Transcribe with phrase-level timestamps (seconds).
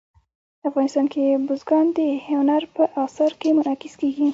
[0.69, 4.27] افغانستان کې بزګان د هنر په اثار کې منعکس کېږي.